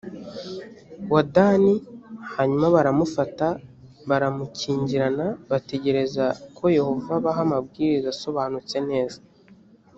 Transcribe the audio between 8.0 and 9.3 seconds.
asobanutse neza